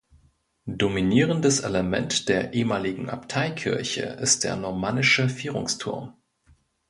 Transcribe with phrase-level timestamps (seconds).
[0.65, 6.15] Dominierendes Element der ehemaligen Abteikirche ist der normannische Vierungsturm.